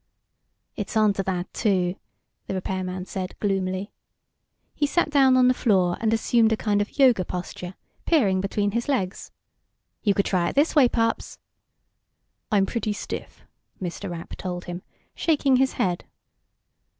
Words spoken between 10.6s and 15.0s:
way, Pops." "I'm pretty stiff," Mr. Rapp told him,